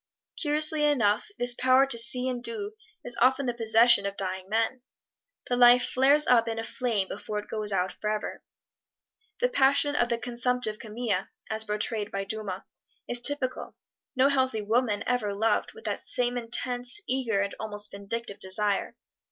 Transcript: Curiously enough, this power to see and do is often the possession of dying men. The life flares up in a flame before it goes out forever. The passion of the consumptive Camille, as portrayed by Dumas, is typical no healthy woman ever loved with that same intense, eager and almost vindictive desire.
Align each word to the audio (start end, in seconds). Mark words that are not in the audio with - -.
Curiously 0.35 0.83
enough, 0.83 1.27
this 1.37 1.53
power 1.53 1.85
to 1.85 1.99
see 1.99 2.27
and 2.27 2.43
do 2.43 2.73
is 3.05 3.15
often 3.21 3.45
the 3.45 3.53
possession 3.53 4.03
of 4.07 4.17
dying 4.17 4.49
men. 4.49 4.81
The 5.47 5.55
life 5.55 5.83
flares 5.89 6.25
up 6.25 6.47
in 6.47 6.57
a 6.57 6.63
flame 6.63 7.07
before 7.07 7.37
it 7.37 7.47
goes 7.47 7.71
out 7.71 7.91
forever. 7.91 8.41
The 9.41 9.47
passion 9.49 9.95
of 9.95 10.09
the 10.09 10.17
consumptive 10.17 10.79
Camille, 10.79 11.27
as 11.51 11.65
portrayed 11.65 12.09
by 12.09 12.23
Dumas, 12.23 12.63
is 13.07 13.19
typical 13.19 13.75
no 14.15 14.29
healthy 14.29 14.63
woman 14.63 15.03
ever 15.05 15.35
loved 15.35 15.73
with 15.73 15.83
that 15.83 16.03
same 16.03 16.35
intense, 16.35 16.99
eager 17.07 17.39
and 17.39 17.53
almost 17.59 17.91
vindictive 17.91 18.39
desire. 18.39 18.95